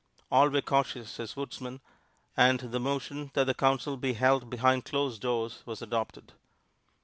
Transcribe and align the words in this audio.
All 0.31 0.49
were 0.49 0.63
cautious 0.63 1.19
as 1.19 1.35
woodsmen, 1.35 1.79
and 2.35 2.59
the 2.59 2.79
motion 2.79 3.29
that 3.35 3.43
the 3.43 3.53
Council 3.53 3.97
be 3.97 4.13
held 4.13 4.49
behind 4.49 4.83
closed 4.83 5.21
doors 5.21 5.61
was 5.67 5.83
adopted. 5.83 6.33